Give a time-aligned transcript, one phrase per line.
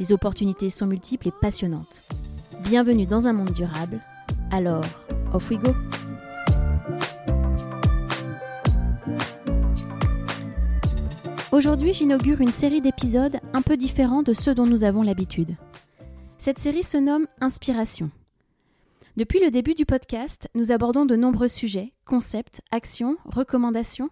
[0.00, 2.02] Les opportunités sont multiples et passionnantes.
[2.62, 4.00] Bienvenue dans un monde durable.
[4.50, 4.82] Alors,
[5.34, 5.74] off we go!
[11.52, 15.54] Aujourd'hui, j'inaugure une série d'épisodes un peu différents de ceux dont nous avons l'habitude.
[16.38, 18.10] Cette série se nomme Inspiration.
[19.18, 24.08] Depuis le début du podcast, nous abordons de nombreux sujets, concepts, actions, recommandations.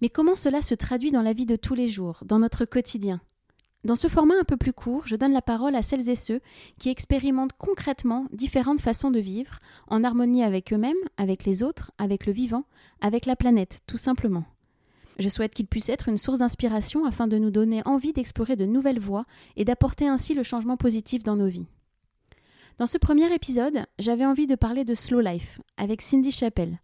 [0.00, 3.20] Mais comment cela se traduit dans la vie de tous les jours, dans notre quotidien?
[3.84, 6.40] Dans ce format un peu plus court, je donne la parole à celles et ceux
[6.78, 12.26] qui expérimentent concrètement différentes façons de vivre, en harmonie avec eux-mêmes, avec les autres, avec
[12.26, 12.64] le vivant,
[13.00, 14.44] avec la planète, tout simplement.
[15.18, 18.66] Je souhaite qu'il puisse être une source d'inspiration afin de nous donner envie d'explorer de
[18.66, 19.24] nouvelles voies
[19.56, 21.68] et d'apporter ainsi le changement positif dans nos vies.
[22.78, 26.80] Dans ce premier épisode, j'avais envie de parler de Slow Life avec Cindy Chappell.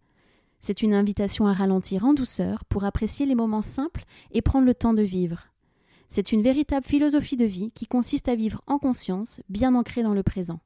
[0.59, 4.73] C'est une invitation à ralentir en douceur pour apprécier les moments simples et prendre le
[4.73, 5.52] temps de vivre.
[6.15, 10.13] C'est une véritable philosophie de vie qui consiste à vivre en conscience, bien ancrée dans
[10.13, 10.59] le présent.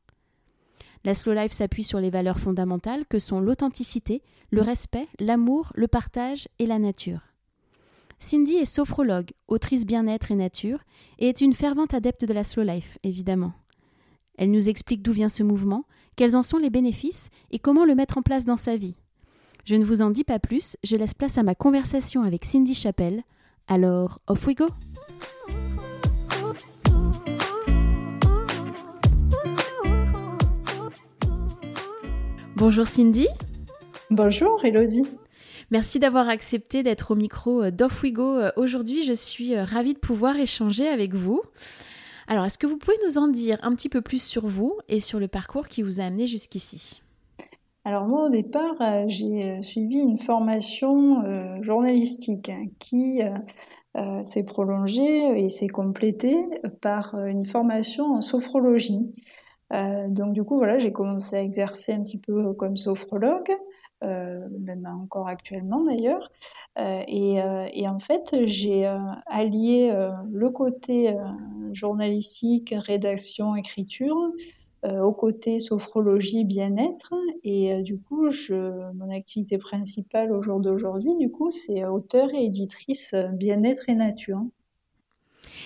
[1.05, 5.87] La slow life s'appuie sur les valeurs fondamentales que sont l'authenticité, le respect, l'amour, le
[5.87, 7.21] partage et la nature.
[8.19, 10.79] Cindy est sophrologue, autrice bien-être et nature,
[11.17, 13.53] et est une fervente adepte de la slow life, évidemment.
[14.37, 15.85] Elle nous explique d'où vient ce mouvement,
[16.17, 18.95] quels en sont les bénéfices et comment le mettre en place dans sa vie.
[19.63, 22.73] Je ne vous en dis pas plus, je laisse place à ma conversation avec Cindy
[22.73, 23.23] Chappell.
[23.69, 24.67] Alors, off we go!
[32.55, 33.27] Bonjour Cindy.
[34.09, 35.03] Bonjour Elodie.
[35.69, 39.03] Merci d'avoir accepté d'être au micro euh, d'Off We Go euh, aujourd'hui.
[39.03, 41.41] Je suis euh, ravie de pouvoir échanger avec vous.
[42.27, 44.99] Alors, est-ce que vous pouvez nous en dire un petit peu plus sur vous et
[44.99, 47.01] sur le parcours qui vous a amené jusqu'ici?
[47.85, 48.75] Alors moi au départ
[49.07, 51.23] j'ai suivi une formation
[51.61, 52.65] journalistique hein,
[53.97, 56.37] qui s'est prolongée et s'est complétée
[56.81, 59.11] par une formation en sophrologie.
[59.71, 63.57] donc du coup voilà j'ai commencé à exercer un petit peu comme sophrologue
[64.03, 66.31] euh, même encore actuellement d'ailleurs.
[66.77, 68.85] Euh, euh, et, en fait, j'ai
[69.25, 69.91] allié
[70.31, 71.15] le côté
[71.73, 74.15] journalistique, rédaction, écriture,
[74.87, 77.13] au côté sophrologie, bien-être.
[77.43, 83.13] Et du coup, mon activité principale au jour d'aujourd'hui, du coup, c'est auteur et éditrice
[83.33, 84.41] bien-être et nature.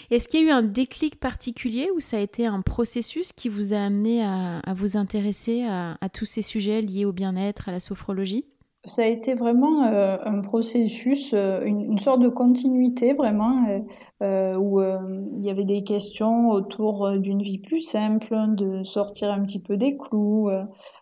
[0.10, 3.50] Est-ce qu'il y a eu un déclic particulier ou ça a été un processus qui
[3.50, 7.80] vous a amené à, vous intéresser à, tous ces sujets liés au bien-être, à la
[7.80, 8.46] sophrologie?
[8.84, 13.68] Ça a été vraiment euh, un processus, euh, une, sorte de continuité vraiment,
[14.24, 19.44] euh, où il y avait des questions autour d'une vie plus simple, de sortir un
[19.44, 20.50] petit peu des clous,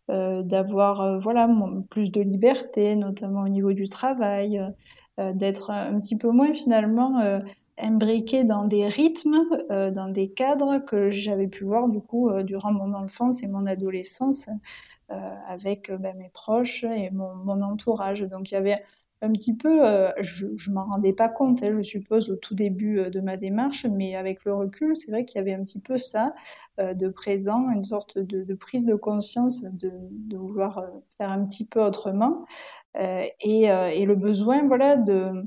[0.09, 1.47] d'avoir voilà
[1.90, 4.61] plus de liberté, notamment au niveau du travail,
[5.17, 7.22] d'être un petit peu moins finalement
[7.78, 12.94] imbriqué dans des rythmes, dans des cadres que j'avais pu voir du coup durant mon
[12.94, 14.50] enfance et mon adolescence
[15.47, 18.22] avec ben, mes proches et mon, mon, entourage.
[18.22, 18.84] Donc il y avait
[19.22, 19.81] un petit peu,
[20.22, 23.86] je, je m'en rendais pas compte, hein, je suppose, au tout début de ma démarche,
[23.86, 26.34] mais avec le recul, c'est vrai qu'il y avait un petit peu ça
[26.78, 30.86] de présent, une sorte de, de prise de conscience de, de, vouloir
[31.18, 32.46] faire un petit peu autrement
[32.96, 35.44] et, et, le besoin, voilà, de euh,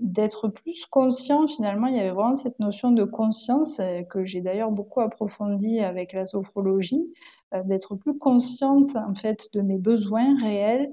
[0.00, 4.40] d'être plus conscient finalement il y avait vraiment cette notion de conscience euh, que j'ai
[4.40, 7.12] d'ailleurs beaucoup approfondie avec la sophrologie
[7.54, 10.90] euh, d'être plus consciente en fait de mes besoins réels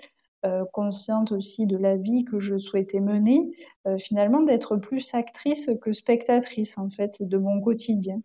[0.72, 3.52] consciente aussi de la vie que je souhaitais mener
[3.98, 8.22] finalement d'être plus actrice que spectatrice en fait de mon quotidien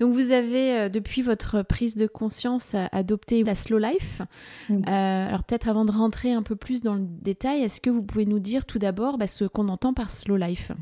[0.00, 4.22] donc vous avez, euh, depuis votre prise de conscience, adopté la slow life.
[4.70, 8.02] Euh, alors peut-être avant de rentrer un peu plus dans le détail, est-ce que vous
[8.02, 10.72] pouvez nous dire tout d'abord bah, ce qu'on entend par slow life?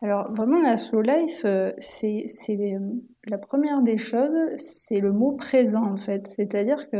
[0.00, 2.26] Alors vraiment la slow life, euh, c'est
[3.28, 6.26] la première des choses, c'est le mot présent en fait.
[6.28, 6.98] C'est-à-dire que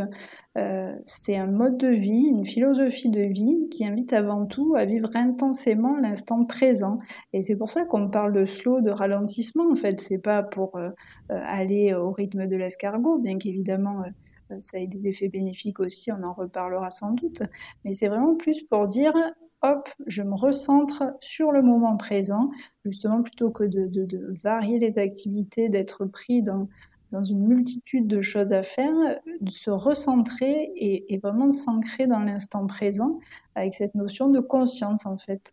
[0.56, 4.84] euh, c'est un mode de vie, une philosophie de vie qui invite avant tout à
[4.84, 6.98] vivre intensément l'instant présent.
[7.32, 10.00] Et c'est pour ça qu'on parle de slow, de ralentissement en fait.
[10.00, 10.90] C'est pas pour euh,
[11.28, 14.02] aller au rythme de l'escargot, bien qu'évidemment
[14.60, 17.42] ça ait des effets bénéfiques aussi, on en reparlera sans doute.
[17.84, 19.14] Mais c'est vraiment plus pour dire
[19.62, 22.50] hop, je me recentre sur le moment présent,
[22.84, 26.68] justement plutôt que de, varier les activités, d'être pris dans,
[27.12, 28.94] dans une multitude de choses à faire,
[29.40, 33.18] de se recentrer et, et vraiment s'ancrer dans l'instant présent
[33.54, 35.52] avec cette notion de conscience en fait.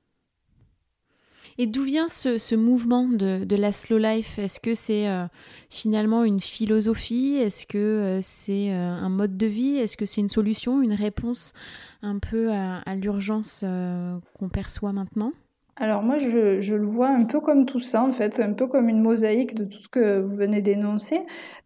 [1.58, 4.40] Et d'où vient ce, mouvement de, la slow life?
[4.40, 5.26] Est-ce que c'est euh,
[5.70, 7.36] finalement une philosophie?
[7.36, 9.78] Est-ce que euh, c'est euh, un mode de vie?
[9.78, 11.54] Est-ce que c'est une solution, une réponse
[12.02, 13.64] un peu à l'urgence
[14.38, 15.32] qu'on perçoit maintenant?
[15.78, 18.66] Alors moi, je, je, le vois un peu comme tout ça, en fait, un peu
[18.66, 21.20] comme une mosaïque de tout ce que vous venez d'énoncer.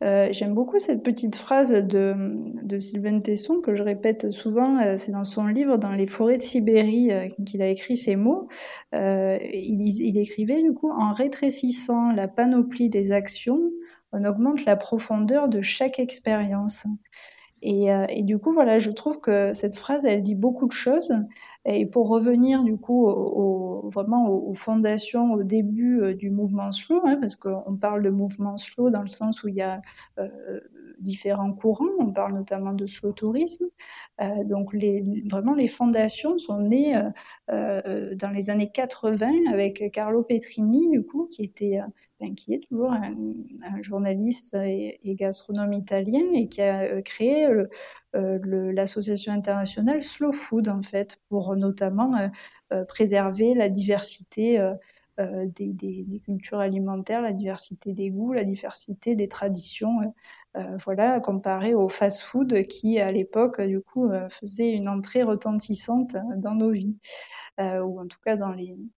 [0.04, 2.16] Euh, J'aime beaucoup cette petite phrase de,
[2.64, 4.80] de Sylvain Tesson que je répète souvent.
[4.80, 8.16] Euh, c'est dans son livre Dans les forêts de Sibérie euh, qu'il a écrit ces
[8.16, 8.48] mots.
[8.96, 13.62] Euh, il, il écrivait du coup en rétrécissant la panoplie des actions,
[14.12, 16.84] on augmente la profondeur de chaque expérience.
[17.62, 21.12] Et, et, du coup, voilà, je trouve que cette phrase, elle dit beaucoup de choses.
[21.72, 23.08] Et pour revenir du coup
[23.90, 28.58] vraiment aux, fondations, au début euh, du mouvement slow, hein, parce qu'on parle de mouvement
[28.58, 29.82] slow dans le sens où il y a
[30.18, 30.60] euh,
[31.00, 33.66] différents courants, on parle notamment de slow tourisme.
[34.22, 34.76] Euh, donc
[35.30, 37.00] vraiment les fondations sont nées
[37.48, 41.80] dans les années 80 avec Carlo Petrini du coup qui était
[42.36, 43.16] qui est toujours un,
[43.64, 47.70] un journaliste et, et, gastronome italien et qui a créé le,
[48.16, 52.28] euh, l'association internationale Slow Food, en fait, pour notamment euh,
[52.74, 54.60] euh, préserver la diversité
[55.18, 60.14] des, des, cultures alimentaires, la diversité des goûts, la diversité des traditions,
[60.86, 66.72] voilà, comparé au fast-food qui, à l'époque, du coup, faisait une entrée retentissante dans nos
[66.72, 66.96] vies.
[67.60, 68.54] Ou en tout cas dans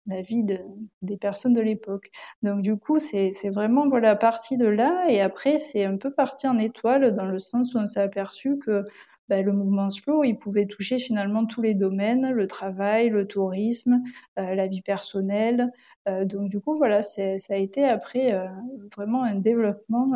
[0.06, 0.58] la vie de,
[1.02, 2.10] des personnes de l'époque.
[2.42, 6.58] Donc du coup, c'est vraiment parti de là, et après c'est un peu parti en
[6.58, 8.84] étoile dans le sens où on s'est aperçu que
[9.30, 14.02] bah, le mouvement slow, il pouvait toucher finalement tous les domaines, le travail, le tourisme,
[14.40, 15.70] euh, la vie personnelle.
[16.08, 18.48] Euh, donc du coup, voilà, ça a été après euh,
[18.96, 20.10] vraiment un développement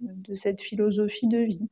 [0.00, 1.68] de cette philosophie de vie.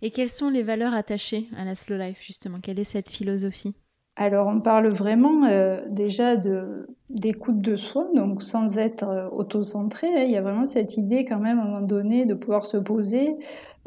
[0.00, 2.60] Et quelles sont les valeurs attachées à la slow life, justement?
[2.60, 3.74] Quelle est cette philosophie?
[4.16, 10.06] Alors, on parle vraiment euh, déjà de d'écoute de soi, donc sans être euh, auto-centré.
[10.08, 10.22] Hein.
[10.24, 12.76] Il y a vraiment cette idée quand même à un moment donné de pouvoir se
[12.76, 13.36] poser,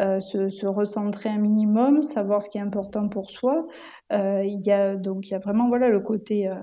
[0.02, 3.68] euh, se, se, recentrer un minimum, savoir ce qui est important pour soi.
[4.12, 6.56] Euh, il y a donc il y a vraiment voilà le côté euh,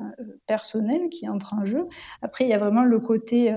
[0.46, 1.87] personnel qui entre en jeu.
[2.22, 3.55] Après, il y a vraiment le côté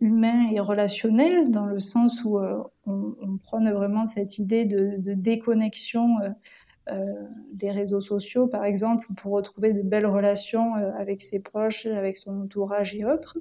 [0.00, 5.14] humain et relationnel dans le sens où on, on prône vraiment cette idée de, de
[5.14, 6.30] déconnexion euh,
[7.52, 12.16] des réseaux sociaux, par exemple, pour retrouver de belles relations euh, avec ses proches, avec
[12.16, 13.38] son entourage et autres.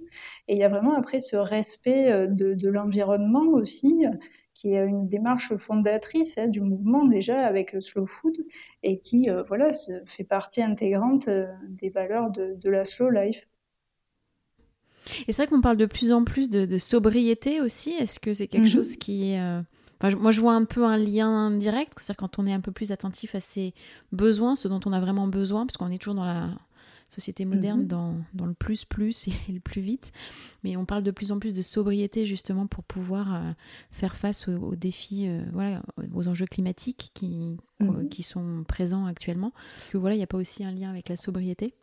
[0.48, 4.06] Et il y a vraiment après ce respect euh, de, l'environnement aussi,
[4.54, 8.38] qui est une démarche fondatrice hein, du mouvement déjà avec Slow Food
[8.84, 9.72] et qui voilà
[10.06, 11.30] fait partie intégrante
[11.70, 13.48] des valeurs de, la slow life.
[15.28, 17.92] Et c'est vrai qu'on parle de plus en plus de, sobriété aussi.
[17.92, 18.72] Est-ce que c'est quelque mhm.
[18.72, 19.36] chose qui
[20.20, 22.92] moi, je vois un peu un lien direct, c'est-à-dire quand on est un peu plus
[22.92, 23.74] attentif à ses
[24.12, 26.50] besoins, ce dont on a vraiment besoin, parce qu'on est toujours dans la
[27.10, 27.88] société moderne, mhm.
[27.88, 30.12] dans, dans, le plus plus et le plus vite.
[30.64, 33.52] Mais on parle de plus en plus de sobriété justement pour pouvoir euh,
[33.92, 35.82] faire face aux, défis, euh, voilà,
[36.14, 38.10] aux enjeux climatiques qui, mhm.
[38.10, 39.54] qui sont présents actuellement.
[39.92, 41.74] Que voilà, il n'y a pas aussi un lien avec la sobriété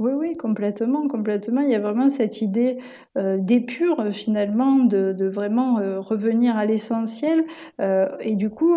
[0.00, 1.60] oui, oui, complètement, complètement.
[1.60, 2.78] Il y a vraiment cette idée
[3.16, 7.44] euh, d'épure euh, finalement, de, vraiment euh, revenir à l'essentiel.
[7.80, 8.74] Euh, et du coup,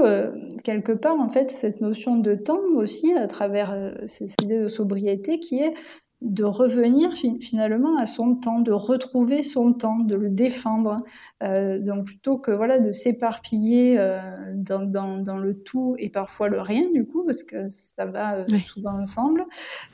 [0.63, 5.39] quelque part, en fait, cette notion de temps aussi, à travers cette idée de sobriété,
[5.39, 5.73] qui est
[6.21, 11.03] de revenir finalement à son temps, de retrouver son temps, de le défendre.
[11.43, 14.19] Euh, donc plutôt que voilà de s'éparpiller euh,
[14.55, 18.37] dans, dans, dans, le tout et parfois le rien du coup, parce que ça va
[18.37, 19.45] euh, souvent ensemble,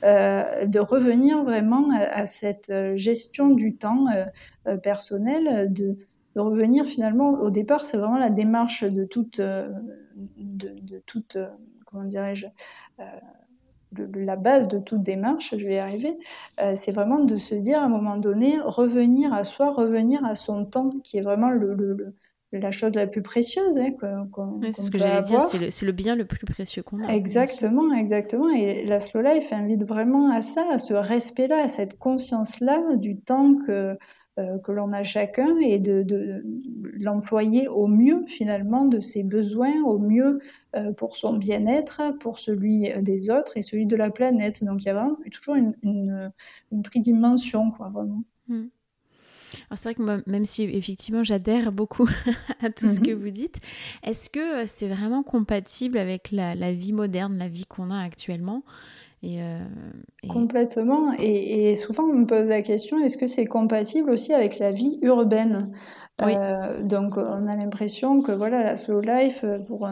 [0.02, 4.06] euh, de revenir vraiment à, cette euh, gestion du temps
[4.82, 5.98] personnel, de,
[6.36, 9.74] de, revenir finalement au départ, c'est vraiment la démarche de toute, de,
[10.38, 11.36] de toute
[11.84, 12.46] comment dirais-je,
[14.14, 16.16] la base de toute démarche, je vais y arriver,
[16.60, 20.34] euh, c'est vraiment de se dire à un moment donné, revenir à soi, revenir à
[20.34, 22.14] son temps, qui est vraiment le,
[22.52, 23.78] la chose la plus précieuse.
[23.78, 24.28] Hein,
[24.72, 27.12] c'est ce que j'allais dire, c'est le, bien le plus précieux qu'on a.
[27.12, 28.48] Exactement, exactement.
[28.50, 33.18] Et la slow life invite vraiment à ça, à ce respect-là, à cette conscience-là du
[33.18, 33.96] temps que
[34.36, 36.44] que l'on a chacun et de, de
[36.98, 40.40] l'employer au mieux finalement de ses besoins, au mieux
[40.74, 44.64] euh, pour son bien-être, pour celui des autres et celui de la planète.
[44.64, 46.32] Donc il y a vraiment toujours une, une,
[46.72, 48.24] une tridimension, quoi, vraiment.
[48.48, 48.66] Hmm.
[49.70, 52.08] Alors c'est vrai que même si effectivement j'adhère beaucoup
[52.60, 53.20] à tout ce que mhm.
[53.20, 53.60] vous dites,
[54.02, 58.64] est-ce que euh, c'est vraiment compatible avec la, vie moderne, la vie qu'on a actuellement?
[59.24, 59.58] Et, euh,
[60.28, 61.12] Complètement.
[61.18, 64.98] Et, souvent on me pose la question, est-ce que c'est compatible aussi avec la vie
[65.02, 65.72] urbaine?
[66.22, 69.88] Euh, donc on a l'impression que voilà la slow life pour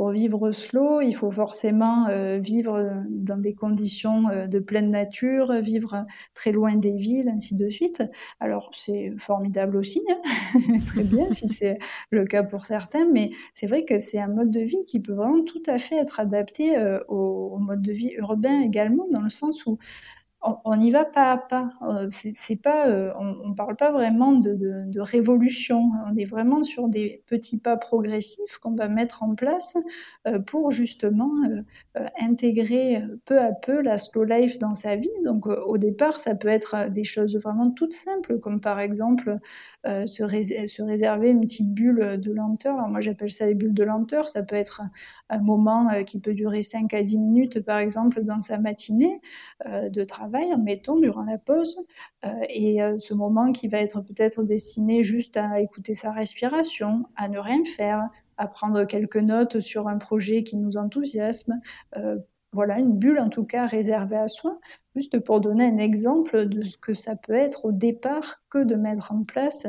[0.00, 5.52] pour vivre slow, il faut forcément euh, vivre dans des conditions euh, de pleine nature,
[5.60, 8.02] vivre très loin des villes, ainsi de suite.
[8.40, 10.18] Alors c'est formidable aussi, hein.
[10.86, 11.78] très bien si c'est
[12.08, 15.12] le cas pour certains, mais c'est vrai que c'est un mode de vie qui peut
[15.12, 19.28] vraiment tout à fait être adapté euh, au, mode de vie urbain également, dans le
[19.28, 19.76] sens où
[20.42, 21.70] on, y va pas à pas.
[21.82, 25.90] Euh, c'est pas, euh, on, ne parle pas vraiment de, révolution.
[26.10, 29.74] On est vraiment sur des petits pas progressifs qu'on va mettre en place
[30.26, 31.30] euh, pour justement
[32.18, 35.10] intégrer peu à peu la slow life dans sa vie.
[35.24, 39.38] Donc au départ, ça peut être des choses vraiment toutes simples, comme par exemple
[39.84, 42.76] se, réserver une petite bulle de lenteur.
[42.76, 44.28] Alors moi, j'appelle ça les bulles de lenteur.
[44.28, 44.82] Ça peut être
[45.28, 49.20] un moment qui peut durer 5 à 10 minutes, par exemple, dans sa matinée
[49.66, 51.86] de travail en mettons, durant la pause.
[52.24, 57.06] Euh, et euh, ce moment qui va être peut-être destiné juste à écouter sa respiration,
[57.16, 61.60] à ne rien faire, à prendre quelques notes sur un projet qui nous enthousiasme.
[61.96, 62.18] Euh,
[62.52, 64.58] voilà, une bulle en tout cas réservée à soi,
[64.96, 68.74] Juste pour donner un exemple de ce que ça peut être au départ que de
[68.74, 69.64] mettre en place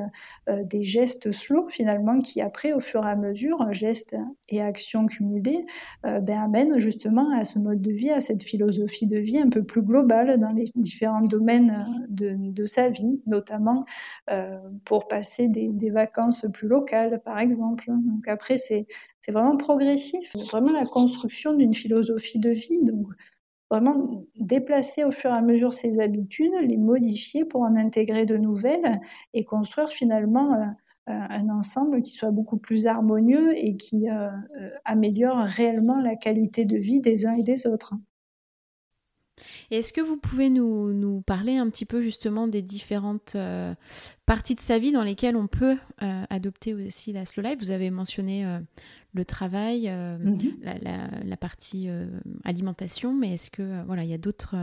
[0.49, 4.15] euh, des gestes slow finalement qui après au fur et à mesure, gestes
[4.49, 5.63] et actions cumulées,
[6.07, 9.49] euh, ben, amènent justement à ce mode de vie, à cette philosophie de vie un
[9.49, 13.85] peu plus globale dans les différents domaines de, sa vie, notamment
[14.31, 17.85] euh, pour passer des, des, vacances plus locales par exemple.
[17.89, 18.87] Donc après c'est
[19.21, 22.79] c'est vraiment progressif, vraiment la construction d'une philosophie de vie.
[22.83, 23.07] Donc
[23.71, 28.35] vraiment déplacer au fur et à mesure ses habitudes, les modifier pour en intégrer de
[28.35, 28.99] nouvelles
[29.33, 30.65] et construire finalement euh,
[31.09, 34.29] euh, un ensemble qui soit beaucoup plus harmonieux et qui euh,
[34.83, 37.93] améliore réellement la qualité de vie des uns et des autres.
[39.71, 43.37] est-ce que vous pouvez nous, nous, parler un petit peu justement des différentes
[44.25, 45.77] parties de sa vie dans lesquelles on peut
[46.29, 47.57] adopter aussi la slow life?
[47.59, 48.45] Vous avez mentionné
[49.13, 50.37] le travail, euh, mhm.
[51.25, 52.05] la, partie euh,
[52.43, 54.55] alimentation, mais est-ce que euh, voilà, il y a d'autres.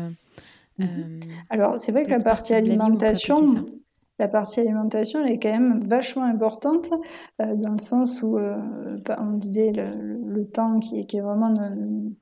[0.79, 1.21] Mhm.
[1.51, 3.67] Alors, c'est vrai que la partie alimentation,
[4.19, 6.91] la partie alimentation elle est quand même vachement importante
[7.41, 8.57] euh, dans le sens où euh,
[9.05, 11.53] bah, on disait le, le temps qui est, qui est, vraiment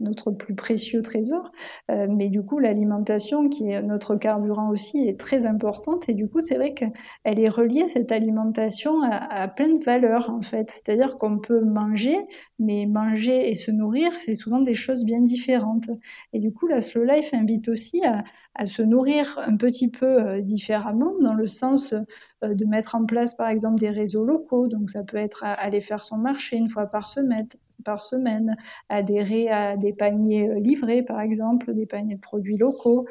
[0.00, 1.52] notre plus précieux trésor,
[1.90, 6.08] euh, mais du coup l'alimentation qui est notre carburant aussi est très importante.
[6.08, 10.30] Et du coup c'est vrai qu'elle est reliée cette alimentation à, à plein de valeurs
[10.30, 12.18] en fait, c'est-à-dire qu'on peut manger,
[12.58, 15.88] mais manger et se nourrir c'est souvent des choses bien différentes.
[16.32, 18.24] Et du coup la slow life invite aussi à
[18.56, 21.94] à se nourrir un petit peu euh, différemment, dans le sens
[22.42, 24.68] de mettre en place par exemple des réseaux locaux.
[24.68, 27.48] Donc ça peut être aller faire son marché une fois par semaine,
[27.84, 28.56] par semaine,
[28.88, 33.06] adhérer à des paniers euh, livrés par exemple, des paniers de produits locaux.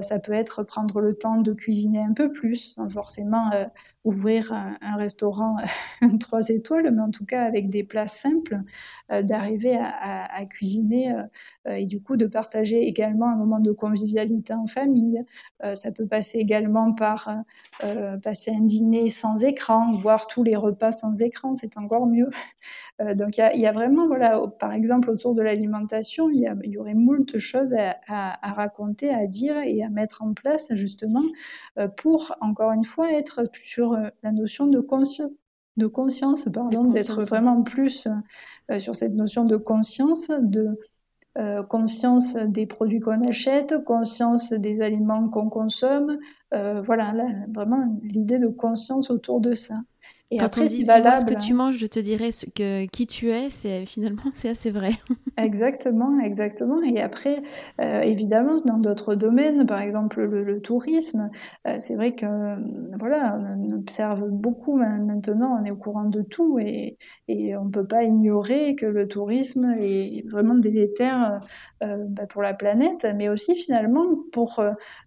[0.00, 3.50] ça peut être prendre le temps de cuisiner un peu plus, sans forcément
[4.04, 5.56] ouvrir un, restaurant
[6.20, 8.60] trois étoiles, mais en tout cas avec des plats simples,
[9.10, 11.12] d'arriver à, à, cuisiner
[11.68, 15.24] et du coup de partager également un moment de convivialité en famille.
[15.74, 17.30] ça peut passer également par
[18.22, 22.30] passer un dîner sans écran, voir tous les repas sans écran, c'est encore mieux.
[23.00, 26.94] Euh, donc il y, a, vraiment, voilà, par exemple, autour de l'alimentation, il, y, aurait
[26.94, 31.24] moult choses à, raconter, à dire et à mettre en place justement
[31.78, 35.30] euh, pour, encore une fois, être sur euh, la notion de conscience
[35.76, 38.06] de conscience, pardon, d'être vraiment plus
[38.78, 40.78] sur cette notion de conscience, de
[41.68, 46.16] conscience des produits qu'on achète, conscience des aliments qu'on consomme.
[46.84, 47.14] Voilà,
[47.52, 49.80] vraiment l'idée de conscience autour de ça.
[50.30, 51.18] Et Quand on dit valable...
[51.18, 54.48] ce que tu manges, je te dirais ce que, qui tu es, c'est finalement c'est
[54.48, 54.92] assez vrai.
[55.36, 56.82] exactement, exactement.
[56.82, 57.42] Et après,
[57.80, 61.30] euh, évidemment, dans d'autres domaines, par exemple le, tourisme,
[61.66, 62.26] euh, c'est vrai que
[62.98, 66.96] voilà, on observe beaucoup maintenant, on est au courant de tout et,
[67.28, 71.40] et on ne peut pas ignorer que le tourisme est vraiment délétère
[71.82, 74.62] euh, bah, pour la planète, mais aussi finalement pour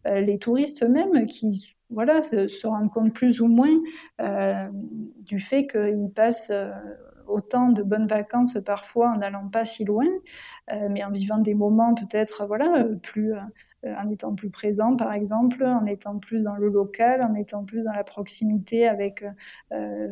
[0.05, 3.75] les touristes eux-mêmes qui voilà, se, rendre compte plus ou moins
[4.21, 4.67] euh,
[5.21, 6.71] du fait qu'ils passent euh,
[7.27, 10.05] autant de bonnes vacances parfois en n'allant pas si loin,
[10.71, 13.33] euh, mais en vivant des moments peut-être voilà plus
[13.85, 17.83] en étant plus présent par exemple, en étant plus dans le local, en étant plus
[17.83, 19.23] dans la proximité avec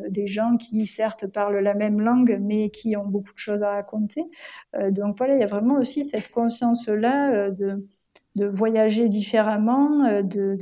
[0.08, 3.72] des gens qui certes parlent la même langue mais qui ont beaucoup de choses à
[3.72, 4.24] raconter.
[4.90, 7.86] donc voilà, il y a vraiment aussi cette conscience là de,
[8.36, 10.56] de voyager différemment, de,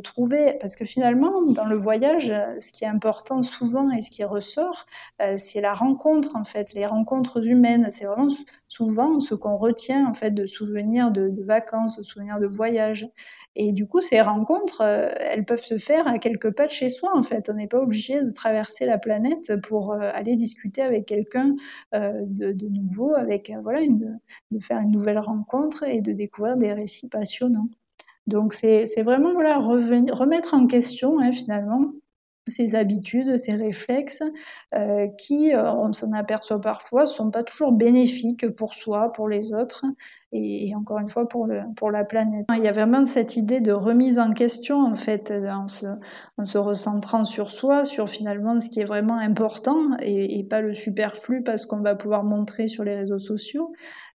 [0.00, 4.24] trouver, parce que finalement, dans le voyage, ce qui est important souvent et ce qui
[4.24, 4.86] ressort,
[5.20, 7.88] euh, c'est la rencontre, en fait, les rencontres humaines.
[7.90, 8.28] C'est vraiment
[8.68, 13.08] souvent ce qu'on retient, en fait, de souvenirs de, de vacances, de souvenirs de voyage.
[13.56, 16.88] Et du coup, ces rencontres, euh, elles peuvent se faire à quelques pas de chez
[16.88, 17.48] soi, en fait.
[17.50, 21.56] On n'est pas obligé de traverser la planète pour euh, aller discuter avec quelqu'un
[21.92, 23.80] de, de, nouveau, avec voilà,
[24.50, 27.68] de faire une nouvelle rencontre et de découvrir des récits passionnants.
[28.28, 31.92] Donc, c'est vraiment voilà, remettre en question, hein, finalement,
[32.46, 34.22] ces habitudes, ces réflexes
[34.74, 39.52] euh, qui, euh, on s'en aperçoit parfois, sont pas toujours bénéfiques pour soi, pour les
[39.52, 39.84] autres
[40.32, 42.46] et, encore une fois pour, le, pour la planète.
[42.54, 45.86] Il y a vraiment cette idée de remise en question en fait en se,
[46.36, 50.74] en se recentrant sur soi, sur finalement ce qui est vraiment important et pas le
[50.74, 53.72] superflu parce qu'on va pouvoir montrer sur les réseaux sociaux.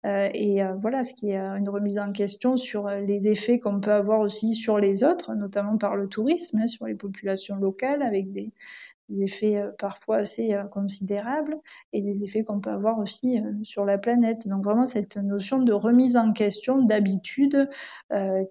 [0.06, 3.58] Euh, et euh, voilà, ce qui est euh, une remise en question sur les effets
[3.58, 7.56] qu'on peut avoir aussi sur les autres, notamment par le tourisme, hein, sur les populations
[7.56, 8.50] locales, avec des,
[9.10, 11.56] des effets euh, parfois assez euh, considérables
[11.92, 14.48] et des effets qu'on peut avoir aussi euh, sur la planète.
[14.48, 17.68] Donc vraiment cette notion de remise en question d'habitudes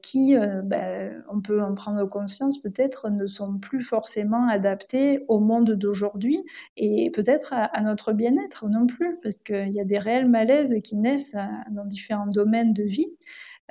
[0.02, 5.72] qui, ben, on peut en prendre conscience peut-être, ne sont plus forcément adaptées au monde
[5.72, 6.46] d'aujourd'hui
[6.78, 10.96] et peut-être à, notre bien-être non plus, parce qu'il y a des réels malaises qui
[10.96, 11.36] naissent
[11.72, 13.10] dans différents domaines de vie.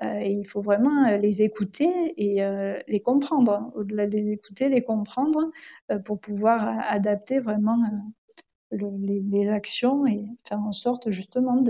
[0.02, 3.72] Euh, et il faut vraiment euh, les écouter et euh, les comprendre.
[3.74, 5.50] Au-delà de les écouter, les comprendre
[6.04, 7.78] pour pouvoir adapter vraiment
[8.70, 11.60] les, actions et faire en sorte justement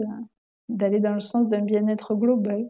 [0.68, 2.68] d'aller dans le sens d'un bien-être global.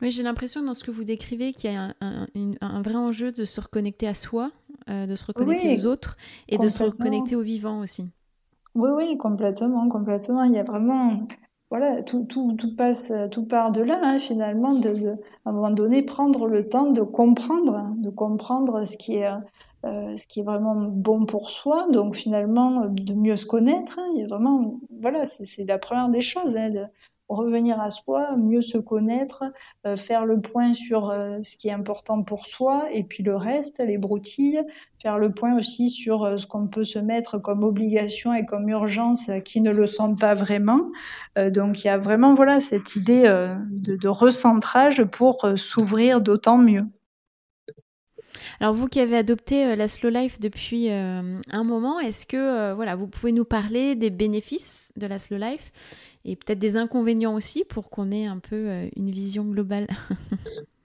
[0.00, 3.44] Oui, j'ai l'impression dans ce que vous décrivez qu'il y a un, vrai enjeu de
[3.44, 4.50] se reconnecter à soi,
[4.86, 6.16] de se reconnecter aux autres
[6.48, 8.08] et de se reconnecter aux vivants aussi.
[8.74, 10.44] Oui, oui, complètement, complètement.
[10.44, 11.26] Il y a vraiment
[11.70, 15.10] voilà, tout, tout, tout, passe, tout part de là, hein, finalement, de, de,
[15.44, 19.28] à un moment donné, prendre le temps de comprendre, de comprendre ce qui est,
[19.84, 23.98] euh, ce qui est vraiment bon pour soi, donc finalement, de mieux se connaître.
[23.98, 26.84] Hein, a vraiment, voilà, c'est la première des choses, hein, de,
[27.28, 29.44] revenir à soi, mieux se connaître,
[29.86, 33.36] euh, faire le point sur euh, ce qui est important pour soi et puis le
[33.36, 34.60] reste, les broutilles,
[35.02, 38.68] faire le point aussi sur euh, ce qu'on peut se mettre comme obligation et comme
[38.68, 40.90] urgence qui ne le sont pas vraiment.
[41.36, 46.84] donc il y a vraiment voilà cette idée de, de, recentrage pour s'ouvrir d'autant mieux.
[48.60, 53.06] Alors vous qui avez adopté la slow life depuis un moment, est-ce que voilà, vous
[53.06, 55.70] pouvez nous parler des bénéfices de la slow life
[56.28, 59.86] et peut-être des inconvénients aussi pour qu'on ait un peu euh, une vision globale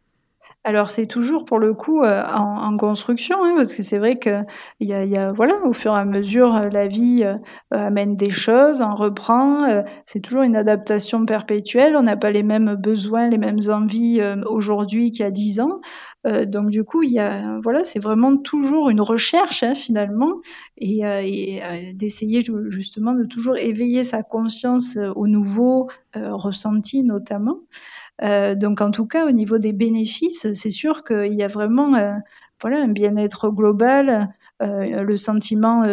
[0.66, 4.44] Alors c'est toujours pour le coup euh, en, construction, hein, parce que c'est vrai que
[4.80, 7.26] il y a, voilà, au fur et à mesure, euh, la vie
[7.72, 9.84] amène des choses, en reprend.
[10.06, 11.96] c'est toujours une adaptation perpétuelle.
[11.98, 15.80] On n'a pas les mêmes besoins, les mêmes envies aujourd'hui qu'il y a dix ans.
[16.26, 20.32] Euh, donc du coup, il y a, voilà, c'est vraiment toujours une recherche hein, finalement,
[20.78, 27.58] et, euh, et euh, d'essayer justement de toujours éveiller sa conscience au nouveau ressenti notamment.
[28.22, 31.92] Donc en tout cas, au niveau des bénéfices, c'est sûr qu'il y a vraiment,
[32.62, 35.84] voilà, un bien-être global, le sentiment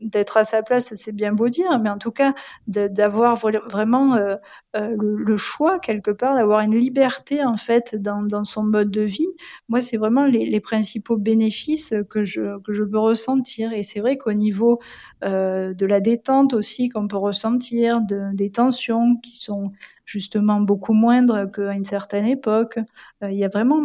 [0.00, 2.34] d'être à sa place, c'est bien beau dire, mais en tout cas
[2.66, 4.36] d'avoir vraiment euh,
[4.76, 9.28] euh, le, choix quelque part, d'avoir une liberté en fait dans, son mode de vie.
[9.68, 13.72] Moi, c'est vraiment les, principaux bénéfices que je que je peux ressentir.
[13.72, 14.80] Et c'est vrai qu'au niveau
[15.24, 19.72] euh, de la détente aussi qu'on peut ressentir, de, des tensions qui sont
[20.06, 22.78] justement beaucoup moindres qu'à une certaine époque,
[23.22, 23.82] il y a vraiment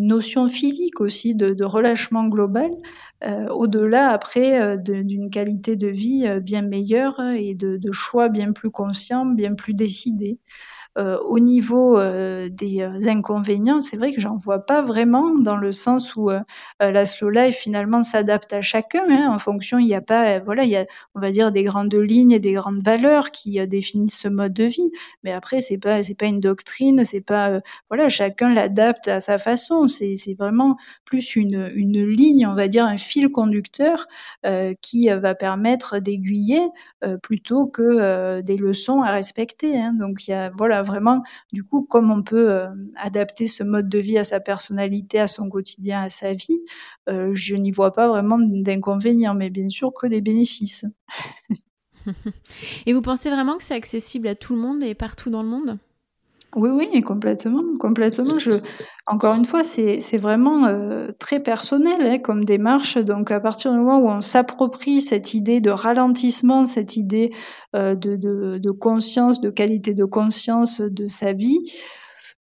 [0.00, 2.70] notion physique aussi de, de relâchement global
[3.24, 8.28] euh, au-delà après euh, d'une qualité de vie euh, bien meilleure et de, de, choix
[8.28, 10.38] bien plus conscients, bien plus décidés.
[10.96, 15.56] Euh, au niveau euh, des euh, inconvénients, c'est vrai que j'en vois pas vraiment dans
[15.56, 16.30] le sens où
[16.80, 19.04] la slow life finalement s'adapte à chacun.
[19.10, 21.64] Hein, en fonction, il n'y a pas, voilà, il y a, on va dire des
[21.64, 24.90] grandes lignes et des grandes valeurs qui définissent ce mode de vie.
[25.24, 29.38] Mais après, c'est pas, c'est pas une doctrine, c'est pas, voilà, chacun l'adapte à sa
[29.38, 29.88] façon.
[29.88, 34.06] C'est, vraiment plus une, une ligne, on va dire un fil conducteur
[34.80, 36.60] qui va permettre d'aiguiller
[37.22, 39.78] plutôt que des leçons à respecter.
[39.78, 39.94] Hein.
[39.98, 43.88] Donc il y a, voilà vraiment, du coup, comme on peut euh, adapter ce mode
[43.88, 46.60] de vie à sa personnalité, à son quotidien, à sa vie,
[47.08, 50.84] euh, je n'y vois pas vraiment d'inconvénients, mais bien sûr que des bénéfices.
[52.86, 55.48] et vous pensez vraiment que c'est accessible à tout le monde et partout dans le
[55.48, 55.78] monde?
[56.56, 58.38] Oui, oui, complètement, complètement.
[58.38, 58.52] Je,
[59.06, 62.96] encore une fois, c'est vraiment euh, très personnel hein, comme démarche.
[62.96, 67.32] Donc, à partir du moment où on s'approprie cette idée de ralentissement, cette idée
[67.74, 71.58] euh, de, conscience, de qualité de conscience de sa vie,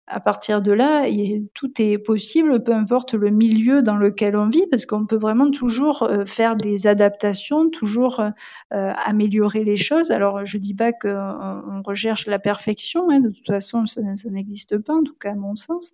[0.08, 1.06] à partir de là,
[1.54, 5.50] tout est possible, peu importe le milieu dans lequel on vit, parce qu'on peut vraiment
[5.50, 8.21] toujours euh, faire des adaptations, toujours
[8.72, 10.12] euh, euh, améliorer les choses.
[10.12, 14.94] Alors, je dis pas qu'on recherche la perfection, hein, de toute façon, ça, n'existe pas,
[14.96, 15.92] en tout cas à mon sens,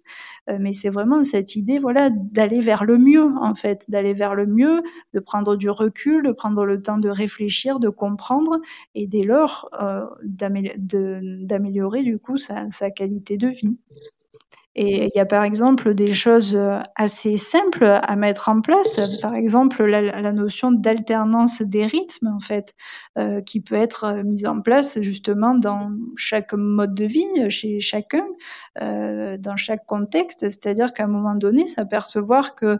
[0.59, 4.45] mais c'est vraiment cette idée, voilà, d'aller vers le mieux, en fait, d'aller vers le
[4.45, 4.81] mieux,
[5.13, 8.59] de prendre du recul, de prendre le temps de réfléchir, de comprendre,
[8.95, 9.69] et dès lors,
[10.23, 13.77] d'améliorer du coup sa, sa qualité de vie.
[14.79, 19.19] Et il y a par exemple des choses euh, assez simples à mettre en place,
[19.19, 22.75] par exemple la, notion d'alternance des rythmes en fait,
[23.17, 27.79] euh, qui peut être euh, mise en place justement dans chaque mode de vie, chez
[27.79, 28.25] chacun,
[28.79, 30.41] dans chaque contexte.
[30.41, 32.79] C'est-à-dire qu'à un moment donné, s'apercevoir que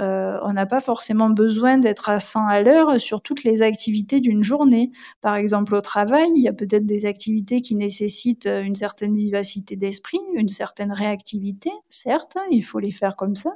[0.00, 4.20] euh, on n'a pas forcément besoin d'être à 100 à l'heure sur toutes les activités
[4.20, 4.90] d'une journée.
[5.22, 9.76] Par exemple, au travail, il y a peut-être des activités qui nécessitent une certaine vivacité
[9.76, 13.54] d'esprit, une certaine réactivité, certes, hein, il faut les faire comme ça.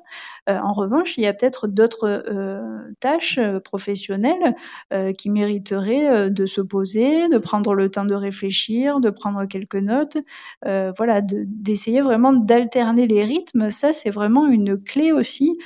[0.49, 4.57] Euh, en revanche, il y a peut-être d'autres euh, tâches professionnelles
[5.17, 10.19] qui mériteraient de se poser, de prendre le temps de réfléchir, de prendre quelques notes,
[10.65, 13.71] voilà, d'essayer vraiment d'alterner les rythmes.
[13.71, 15.59] Ça, c'est vraiment une clé aussi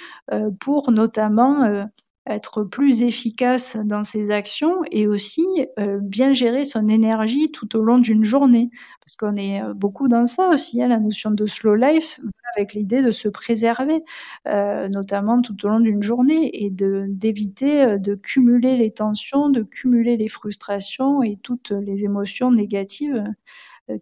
[0.89, 1.85] notamment euh,
[2.29, 5.45] être plus efficace dans ses actions et aussi
[5.79, 8.71] euh, bien gérer son énergie tout au long d'une journée.
[9.05, 12.21] Parce qu'on est euh, beaucoup dans ça aussi, hein, la notion de slow life,
[12.57, 14.03] avec l'idée de se préserver,
[14.47, 20.29] notamment tout au long d'une journée, et d'éviter de cumuler les tensions, de cumuler les
[20.29, 23.23] frustrations et toutes les émotions négatives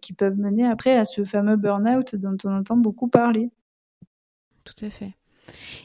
[0.01, 3.51] qui peuvent mener après à ce fameux burn-out dont on entend beaucoup parler.
[4.63, 5.15] Tout à fait.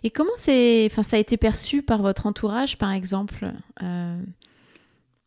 [0.03, 4.17] Et comment c'est, ça a été perçu par votre entourage, par exemple euh,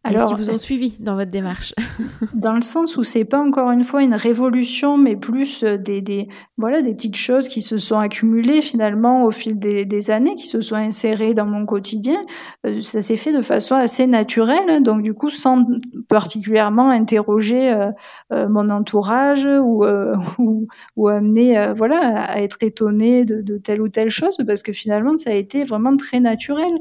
[0.10, 1.74] est-ce qu'ils vous ont suivi dans votre démarche?
[2.34, 6.02] Dans le sens où c'est pas encore une fois une révolution, mais plus euh, des,
[6.02, 10.36] des, voilà, des petites choses qui se sont accumulées finalement au fil des, des années,
[10.36, 12.22] qui se sont insérées dans mon quotidien.
[12.66, 15.66] Euh, ça s'est fait de façon assez naturelle, donc du coup sans
[16.10, 19.86] particulièrement interroger euh, mon entourage ou,
[20.38, 24.74] ou, ou, amener voilà, à être étonné de, de, telle ou telle chose, parce que
[24.74, 26.74] finalement ça a été vraiment très naturel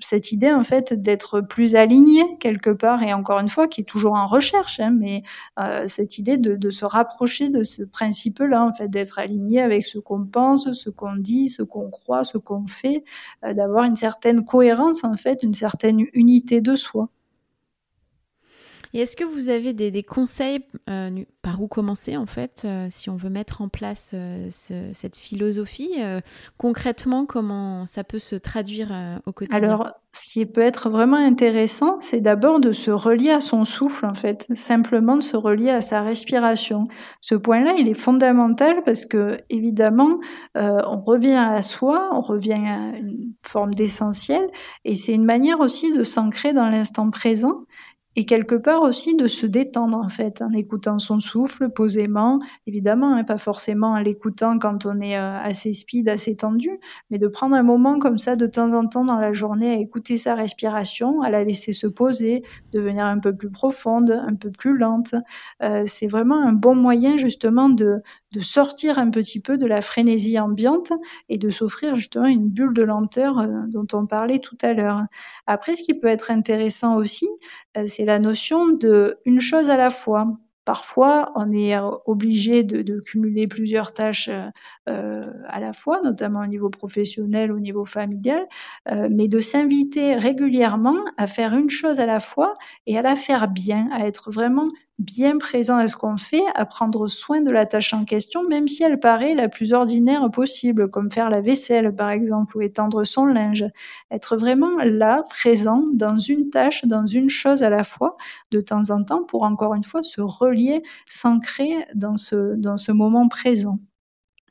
[0.00, 3.84] cette idée en fait d'être plus aligné quelque part et encore une fois qui est
[3.84, 5.22] toujours en recherche hein, mais
[5.58, 9.86] euh, cette idée de, se rapprocher de ce principe là en fait d'être aligné avec
[9.86, 13.04] ce qu'on pense ce qu'on dit ce qu'on croit ce qu'on fait
[13.44, 17.08] euh, d'avoir une certaine cohérence en fait une certaine unité de soi
[19.00, 23.16] est-ce que vous avez des, conseils euh, par où commencer en fait euh, si on
[23.16, 25.94] veut mettre en place euh, cette philosophie
[26.58, 28.92] Concrètement, comment ça peut se traduire
[29.26, 29.62] au quotidien?
[29.62, 34.06] Alors, ce qui peut être vraiment intéressant, c'est d'abord de se relier à son souffle
[34.06, 36.86] en fait, simplement de se relier à sa respiration.
[37.20, 40.20] Ce point-là, il est fondamental parce que évidemment,
[40.54, 44.46] on revient à soi, on revient à une forme d'essentiel,
[44.84, 47.64] et c'est une manière aussi de s'ancrer dans l'instant présent
[48.16, 53.14] et quelque part aussi de se détendre en fait en écoutant son souffle posément, évidemment,
[53.14, 56.78] hein, pas forcément en l'écoutant quand on est euh, assez speed, assez tendu,
[57.10, 59.78] mais de prendre un moment comme ça de temps en temps dans la journée à
[59.78, 64.50] écouter sa respiration, à la laisser se poser, devenir un peu plus profonde, un peu
[64.50, 65.14] plus lente.
[65.62, 68.00] Euh, c'est vraiment un bon moyen justement de,
[68.34, 70.92] de sortir un petit peu de la frénésie ambiante
[71.28, 75.02] et de s'offrir justement une bulle de lenteur euh, dont on parlait tout à l'heure.
[75.46, 77.28] Après, ce qui peut être intéressant aussi,
[77.76, 80.26] euh, c'est la notion de une chose à la fois.
[80.64, 84.30] Parfois, on est euh, obligé de, cumuler plusieurs tâches
[84.86, 88.46] à la fois, notamment au niveau professionnel, au niveau familial,
[89.10, 92.54] mais de s'inviter régulièrement à faire une chose à la fois
[92.86, 96.64] et à la faire bien, à être vraiment bien présent à ce qu'on fait, à
[96.66, 100.88] prendre soin de la tâche en question, même si elle paraît la plus ordinaire possible,
[100.88, 103.64] comme faire la vaisselle par exemple, ou étendre son linge.
[104.10, 108.16] Être vraiment là, présent, dans une tâche, dans une chose à la fois,
[108.52, 112.92] de temps en temps, pour encore une fois se relier, s'ancrer dans ce, dans ce
[112.92, 113.78] moment présent.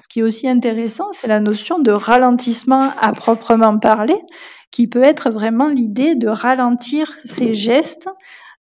[0.02, 4.20] Ce qui est aussi intéressant, c'est la notion de ralentissement à proprement parler,
[4.72, 8.10] qui peut être vraiment l'idée de ralentir ses gestes,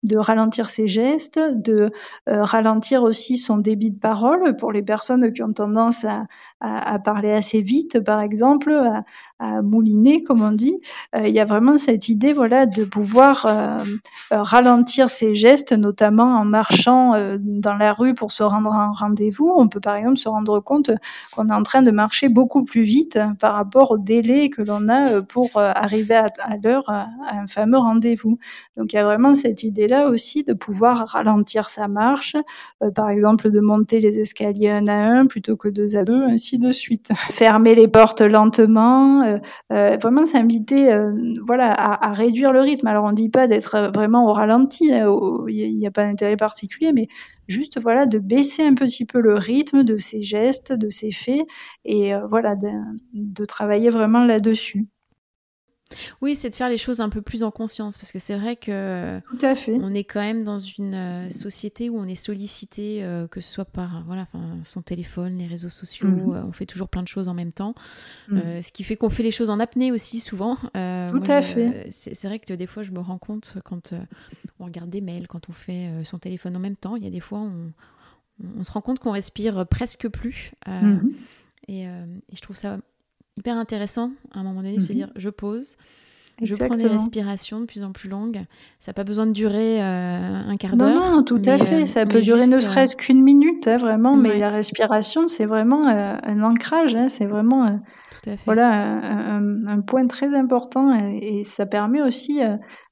[0.03, 1.93] de ralentir ses gestes, de
[2.29, 6.27] euh, ralentir aussi son débit de parole pour les personnes qui ont tendance à,
[6.65, 9.03] à, parler assez vite, par exemple, à,
[9.63, 10.79] mouliner, comme on dit.
[11.19, 13.45] il y a vraiment cette idée, voilà, de pouvoir
[14.31, 19.53] ralentir ses gestes, notamment en marchant dans la rue pour se rendre à un rendez-vous.
[19.57, 20.93] On peut par exemple se rendre compte
[21.33, 24.89] qu'on est en train de marcher beaucoup plus vite par rapport au délai que l'on
[24.89, 28.39] a pour arriver à, à l'heure à un fameux rendez-vous.
[28.77, 32.37] Donc il y a vraiment cette idée-là aussi de pouvoir ralentir sa marche,
[32.83, 36.23] euh, par exemple de monter les escaliers un à un plutôt que deux à deux,
[36.25, 37.09] ainsi de suite.
[37.31, 39.39] Fermer les portes lentement, euh,
[39.73, 40.95] euh, vraiment s'inviter
[41.47, 42.87] voilà, à, réduire le rythme.
[42.87, 45.13] Alors on ne dit pas d'être vraiment au ralenti, hein,
[45.49, 47.09] il n'y a, pas d'intérêt particulier, mais
[47.49, 51.43] juste voilà de baisser un petit peu le rythme de ses gestes, de ses faits,
[51.85, 54.87] et voilà de travailler vraiment là-dessus.
[56.21, 58.57] Oui, c'est de faire les choses un peu plus en conscience, parce que c'est vrai
[58.57, 59.77] que Tout à fait.
[59.81, 63.51] on est quand même dans une euh, société où on est sollicité, euh, que ce
[63.51, 64.27] soit par voilà,
[64.65, 66.35] son téléphone, les réseaux sociaux, mhm.
[66.35, 67.75] euh, on fait toujours plein de choses en même temps,
[68.29, 68.63] mhm.
[68.63, 70.57] ce qui fait qu'on fait les choses en apnée aussi souvent.
[70.57, 70.71] Tout
[71.29, 71.89] à fait.
[71.93, 73.95] C'est vrai que des fois, je me rends compte quand
[74.59, 77.11] on regarde des mails, quand on fait son téléphone en même temps, il y a
[77.11, 77.73] des fois, on,
[78.59, 80.53] on se rend compte qu'on respire presque plus.
[80.67, 81.13] Mhm.
[81.69, 81.87] et, et,
[82.35, 82.79] je trouve ça
[83.37, 84.99] hyper intéressant à un moment donné de se mhm.
[84.99, 85.77] dire je pose,
[86.41, 88.43] je prends des respirations de plus en plus longues.
[88.81, 91.01] Ça n'a pas besoin de durer euh, un quart d'heure.
[91.01, 91.87] Non, non, tout à fait.
[91.87, 94.17] Ça peut durer ne euh, serait-ce qu'une minute, hein, vraiment.
[94.17, 96.95] Mais la respiration, c'est vraiment euh, un ancrage.
[96.95, 97.81] Hein, c'est vraiment
[98.47, 100.95] Voilà, un, un, point très important.
[100.95, 102.41] Et, ça permet aussi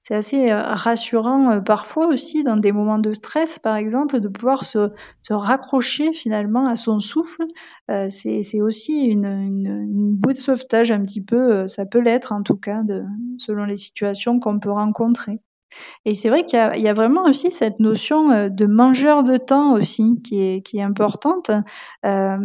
[0.03, 4.29] c'est assez euh, rassurant euh, parfois aussi dans des moments de stress, par exemple, de
[4.29, 4.91] pouvoir se,
[5.23, 7.45] se raccrocher finalement à son souffle.
[7.91, 12.43] Euh, c'est aussi une, une, une, de sauvetage un petit peu, ça peut l'être en
[12.43, 13.05] tout cas, de,
[13.39, 15.41] selon les situations qu'on peut rencontrer.
[16.05, 20.21] Et c'est vrai qu'il y, a vraiment aussi cette notion de mangeur de temps aussi
[20.23, 21.51] qui est, importante
[22.07, 22.37] euh,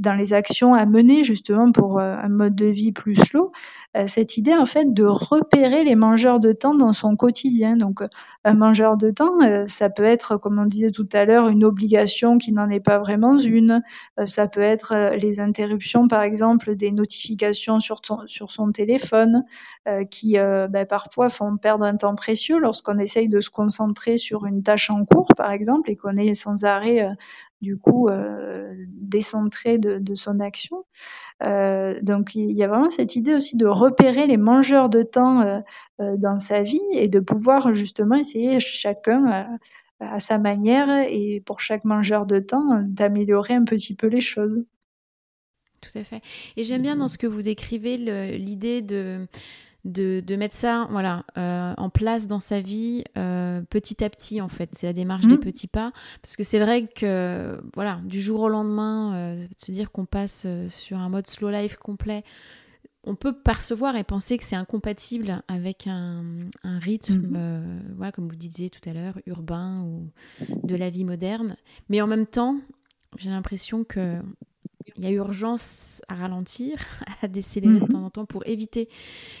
[0.00, 3.52] dans les actions à mener justement pour un mode de vie plus slow.
[3.94, 7.76] Euh, cette idée en fait de repérer les mangeurs de temps dans son quotidien.
[7.76, 8.08] Donc euh,
[8.44, 11.62] un mangeur de temps, euh, ça peut être, comme on disait tout à l'heure, une
[11.62, 13.82] obligation qui n'en est pas vraiment une.
[14.26, 19.44] ça peut être les interruptions, par exemple, des notifications sur, sur son téléphone,
[20.10, 24.62] qui ben, parfois font perdre un temps précieux lorsqu'on essaye de se concentrer sur une
[24.62, 27.08] tâche en cours, par exemple, et qu'on est sans arrêt
[27.60, 28.08] du coup
[28.88, 30.84] décentré de, de, son action.
[31.42, 35.40] Euh, donc il y a vraiment cette idée aussi de repérer les mangeurs de temps
[35.40, 35.60] euh,
[36.00, 39.58] euh, dans sa vie et de pouvoir justement essayer chacun
[40.00, 44.64] à sa manière et pour chaque mangeur de temps d'améliorer un petit peu les choses.
[45.80, 46.20] Tout à fait.
[46.56, 47.96] Et j'aime bien dans ce que vous décrivez
[48.38, 49.26] l'idée de
[49.84, 54.48] de, mettre ça voilà, euh, en place dans sa vie euh, petit à petit en
[54.48, 54.70] fait.
[54.72, 55.40] C'est la démarche des mmh.
[55.40, 55.92] petits pas.
[56.20, 60.46] Parce que c'est vrai que voilà, du jour au lendemain, euh, se dire qu'on passe
[60.68, 62.24] sur un mode slow life complet,
[63.04, 66.22] on peut percevoir et penser que c'est incompatible avec un,
[66.62, 67.94] rythme, mmh.
[67.96, 70.08] voilà, comme vous disiez tout à l'heure, urbain ou
[70.62, 71.56] de la vie moderne.
[71.88, 72.60] Mais en même temps,
[73.18, 74.20] j'ai l'impression que
[74.96, 76.76] il y a urgence à ralentir,
[77.22, 77.88] à décélérer de mhm.
[77.88, 78.88] temps en temps pour éviter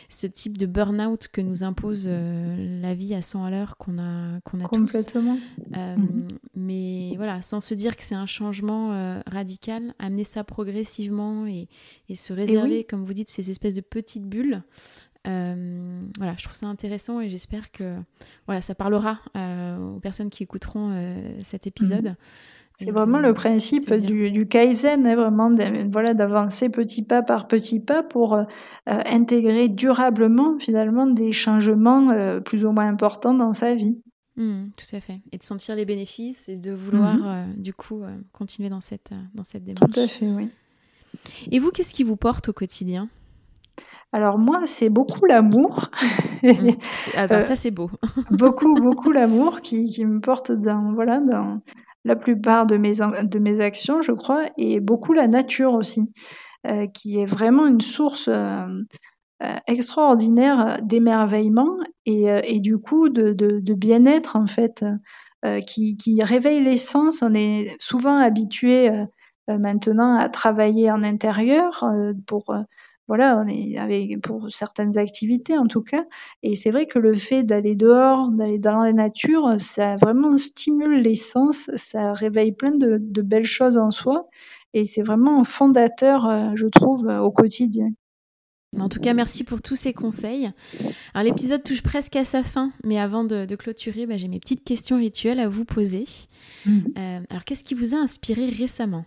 [0.08, 3.98] ce type de burn-out que nous impose euh, la vie à 100 à l'heure qu'on
[3.98, 5.36] a, qu'on a Complètement.
[5.36, 5.76] tous.
[5.76, 6.28] Euh, mhm.
[6.54, 11.68] Mais voilà, sans se dire que c'est un changement euh, radical, amener ça progressivement et,
[12.08, 14.62] et se réserver, comme vous dites, ces espèces de petites bulles.
[15.24, 17.84] voilà, je trouve ça intéressant et j'espère que
[18.46, 20.94] voilà, ça parlera aux personnes qui écouteront
[21.42, 22.04] cet épisode.
[22.04, 22.16] Mhm.
[22.84, 25.54] C'est vraiment le principe du, du, kaizen, hein, vraiment
[25.90, 28.44] voilà d'avancer petit pas par petit pas pour euh,
[28.86, 34.00] intégrer durablement finalement des changements euh, plus ou moins importants dans sa vie.
[34.36, 35.20] Mmh, tout à fait.
[35.30, 37.24] Et de sentir les bénéfices et de vouloir mmh.
[37.24, 39.92] euh, du coup continuer dans cette, dans cette démarche.
[39.92, 40.48] Tout à fait, oui.
[41.50, 43.08] Et vous, qu'est-ce qui vous porte au quotidien?
[44.12, 45.90] Alors moi, c'est beaucoup l'amour.
[46.42, 46.70] Mmh.
[47.16, 47.90] Ah ben, ça c'est beau.
[48.30, 51.60] beaucoup, beaucoup l'amour qui, qui, me porte dans voilà dans
[52.04, 56.12] la plupart de mes, actions, je crois, et beaucoup la nature aussi,
[56.66, 58.66] euh, qui est vraiment une source euh,
[59.42, 64.84] euh, extraordinaire d'émerveillement et, du coup de, bien-être en fait,
[65.66, 67.22] qui, qui, réveille l'essence.
[67.22, 68.90] On est souvent habitué
[69.48, 71.84] maintenant à travailler en intérieur
[72.26, 72.54] pour
[73.12, 76.06] voilà, on est avec, pour certaines activités en tout cas.
[76.42, 81.02] Et c'est vrai que le fait d'aller dehors, d'aller dans la nature, ça vraiment stimule
[81.02, 84.30] les sens, ça réveille plein de, belles choses en soi.
[84.72, 87.90] Et c'est vraiment fondateur, euh, je trouve, au quotidien.
[88.78, 90.50] En tout cas, merci pour tous ces conseils.
[91.12, 94.64] Alors, l'épisode touche presque à sa fin, mais avant de, clôturer, bah, j'ai mes petites
[94.64, 96.06] questions rituelles à vous poser.
[96.64, 96.78] Mmh.
[96.96, 99.04] Euh, alors, qu'est-ce qui vous a inspiré récemment?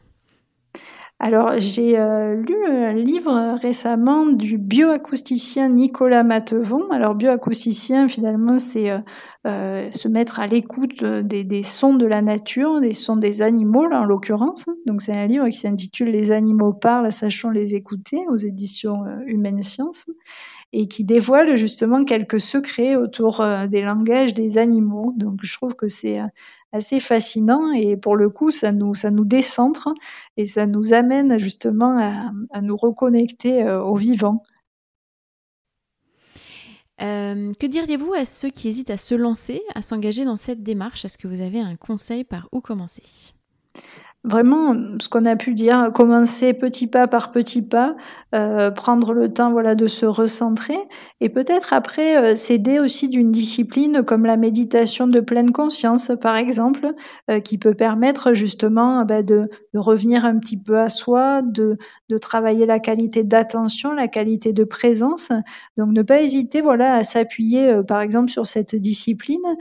[1.18, 6.92] Alors, j'ai euh, lu un livre récemment du bioacousticien Nicolas Matevon.
[6.92, 9.00] Alors, bioacousticien, finalement, c'est euh,
[9.48, 14.02] euh, se mettre à l'écoute des, sons de la nature, des sons des animaux, là,
[14.02, 14.66] en l'occurrence.
[14.86, 19.64] Donc, c'est un livre qui s'intitule Les animaux parlent, sachant les écouter, aux éditions Humaine
[19.64, 20.06] Science,
[20.74, 25.14] et qui dévoile justement quelques secrets autour des langages des animaux.
[25.16, 26.20] Donc, je trouve que c'est
[26.76, 28.94] assez fascinant et pour le coup, ça nous,
[29.26, 29.90] décentre
[30.38, 31.98] et ça nous amène justement
[32.52, 34.44] à, nous reconnecter euh, au vivant.
[37.02, 41.04] Euh, que diriez-vous à ceux qui hésitent à se lancer, à s'engager dans cette démarche?
[41.04, 43.34] Est-ce que vous avez un conseil par où commencer?
[44.26, 47.96] Vraiment ce qu'on a pu dire, commencer petit pas par petit pas,
[48.36, 50.78] euh, prendre le temps voilà de se recentrer
[51.22, 56.36] et peut-être après euh, s'aider aussi d'une discipline comme la méditation de pleine conscience par
[56.36, 56.94] exemple,
[57.30, 61.78] euh, qui peut permettre justement bah, de, de, revenir un petit peu à soi, de,
[62.10, 65.30] de travailler la qualité d'attention, la qualité de présence.
[65.78, 69.56] Donc ne pas hésiter voilà à s'appuyer par exemple sur cette discipline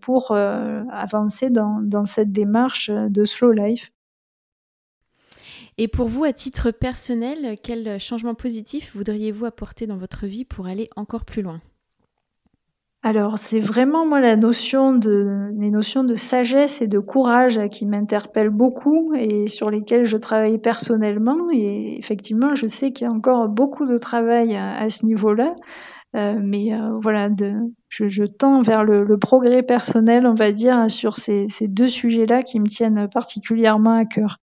[0.00, 3.79] pour avancer dans, dans cette démarche de slow life.
[5.82, 10.66] Et pour vous, à titre personnel, quel changement positif voudriez-vous apporter dans votre vie pour
[10.66, 11.62] aller encore plus loin?
[13.02, 17.86] Alors c'est vraiment moi la notion de les notions de sagesse et de courage qui
[17.86, 21.48] m'interpellent beaucoup et sur lesquelles je travaille personnellement.
[21.50, 25.56] Et effectivement je sais qu'il y a encore beaucoup de travail à, ce niveau-là.
[26.14, 27.30] Euh, mais euh, voilà
[27.88, 32.66] je, tends vers le, progrès personnel on va dire sur ces deux sujets-là qui me
[32.66, 34.36] tiennent particulièrement à cœur.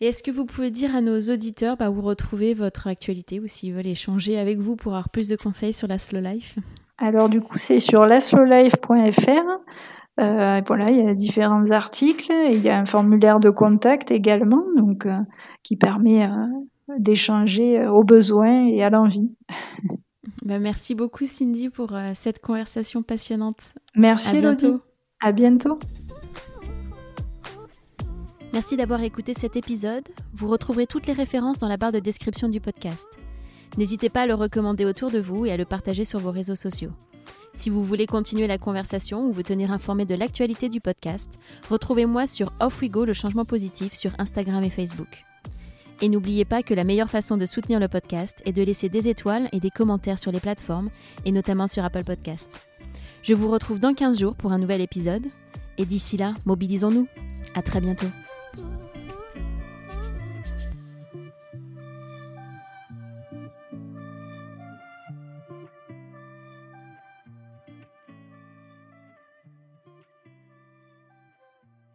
[0.00, 3.46] Et est-ce que vous pouvez dire à nos auditeurs bah, où retrouver votre actualité ou
[3.46, 6.58] s'ils veulent échanger avec vous pour avoir plus de conseils sur la slow life?
[6.96, 9.30] Alors du coup, c'est sur laslowlife.fr.
[10.20, 14.62] Euh, voilà, il y a différents articles, il y a un formulaire de contact également,
[14.76, 15.18] donc euh,
[15.62, 16.46] qui permet euh,
[16.98, 19.30] d'échanger aux besoins et à l'envie.
[20.42, 23.74] Bah, merci beaucoup Cindy pour cette conversation passionnante.
[23.94, 24.80] Merci à bientôt.
[25.20, 25.78] À bientôt.
[28.52, 30.08] Merci d'avoir écouté cet épisode.
[30.34, 33.06] Vous retrouverez toutes les références dans la barre de description du podcast.
[33.78, 36.56] N'hésitez pas à le recommander autour de vous et à le partager sur vos réseaux
[36.56, 36.90] sociaux.
[37.54, 41.30] Si vous voulez continuer la conversation ou vous tenir informé de l'actualité du podcast,
[41.68, 45.24] retrouvez-moi sur Off We Go le changement positif sur Instagram et Facebook.
[46.00, 49.08] Et n'oubliez pas que la meilleure façon de soutenir le podcast est de laisser des
[49.08, 50.90] étoiles et des commentaires sur les plateformes,
[51.24, 52.50] et notamment sur Apple Podcast.
[53.22, 55.26] Je vous retrouve dans 15 jours pour un nouvel épisode,
[55.78, 57.06] et d'ici là, mobilisons-nous.
[57.54, 58.06] À très bientôt.